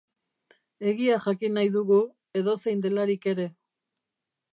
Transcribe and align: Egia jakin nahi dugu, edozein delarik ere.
Egia 0.91 1.17
jakin 1.25 1.53
nahi 1.57 1.69
dugu, 1.75 1.99
edozein 2.41 2.81
delarik 2.87 3.29
ere. 3.33 3.47